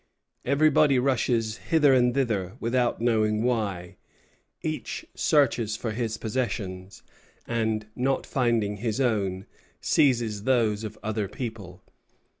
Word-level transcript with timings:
Everybody 0.45 0.97
rushes 0.97 1.57
hither 1.57 1.93
and 1.93 2.11
thither, 2.15 2.55
without 2.59 3.01
knowing 3.01 3.43
why. 3.43 3.97
Each 4.63 5.05
searches 5.13 5.77
for 5.77 5.91
his 5.91 6.17
possessions, 6.17 7.03
and, 7.45 7.85
not 7.95 8.25
finding 8.25 8.77
his 8.77 8.99
own, 8.99 9.45
seizes 9.79 10.45
those 10.45 10.83
of 10.83 10.97
other 11.03 11.27
people. 11.27 11.83